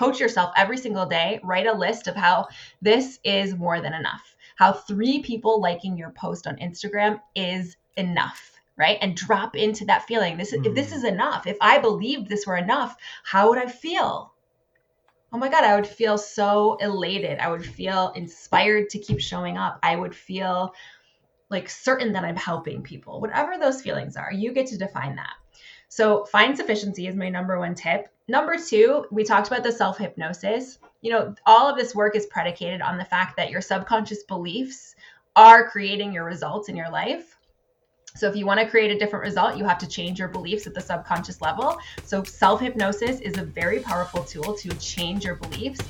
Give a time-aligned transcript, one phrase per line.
[0.00, 1.38] coach yourself every single day.
[1.44, 2.48] Write a list of how
[2.80, 4.34] this is more than enough.
[4.56, 10.06] How three people liking your post on Instagram is enough right and drop into that
[10.06, 10.64] feeling this mm.
[10.64, 10.94] if this mm.
[10.94, 14.32] is enough if i believed this were enough how would i feel
[15.32, 19.58] oh my god i would feel so elated i would feel inspired to keep showing
[19.58, 20.72] up i would feel
[21.50, 25.34] like certain that i'm helping people whatever those feelings are you get to define that
[25.88, 29.98] so find sufficiency is my number one tip number two we talked about the self
[29.98, 34.22] hypnosis you know all of this work is predicated on the fact that your subconscious
[34.24, 34.94] beliefs
[35.36, 37.36] are creating your results in your life
[38.16, 40.66] so, if you want to create a different result, you have to change your beliefs
[40.66, 41.78] at the subconscious level.
[42.04, 45.80] So, self hypnosis is a very powerful tool to change your beliefs.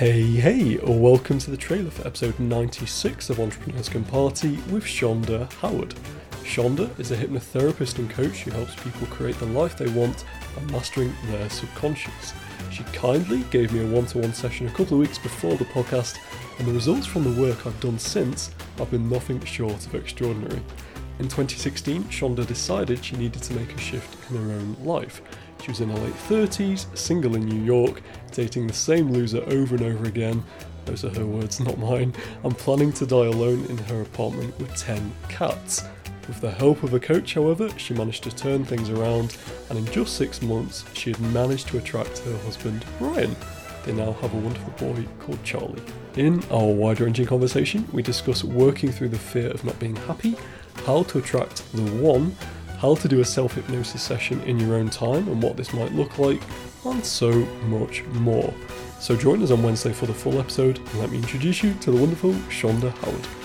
[0.00, 5.52] Hey, hey, welcome to the trailer for episode 96 of Entrepreneurs Can Party with Shonda
[5.56, 5.94] Howard.
[6.42, 10.24] Shonda is a hypnotherapist and coach who helps people create the life they want
[10.56, 12.32] by mastering their subconscious.
[12.70, 15.66] She kindly gave me a one to one session a couple of weeks before the
[15.66, 16.16] podcast,
[16.58, 20.62] and the results from the work I've done since have been nothing short of extraordinary.
[21.18, 25.20] In 2016, Shonda decided she needed to make a shift in her own life.
[25.62, 29.76] She was in her late 30s, single in New York, dating the same loser over
[29.76, 30.42] and over again.
[30.86, 32.14] Those are her words, not mine.
[32.42, 35.84] And planning to die alone in her apartment with 10 cats.
[36.26, 39.36] With the help of a coach, however, she managed to turn things around,
[39.68, 43.34] and in just six months, she had managed to attract her husband, Ryan.
[43.84, 45.82] They now have a wonderful boy called Charlie.
[46.16, 50.36] In our wide ranging conversation, we discuss working through the fear of not being happy,
[50.84, 52.36] how to attract the one,
[52.80, 55.92] how to do a self hypnosis session in your own time and what this might
[55.92, 56.40] look like,
[56.84, 57.30] and so
[57.66, 58.52] much more.
[59.00, 61.90] So join us on Wednesday for the full episode and let me introduce you to
[61.90, 63.39] the wonderful Shonda Howard.